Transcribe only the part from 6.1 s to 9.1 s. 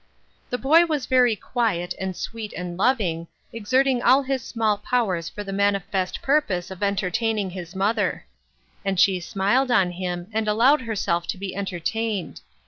purpose of entertaining his mother; and